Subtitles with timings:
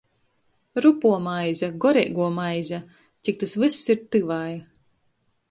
[0.85, 2.79] Rupuo maize, goreiguo maize—
[3.23, 4.53] cik tys vyss ir tyvai.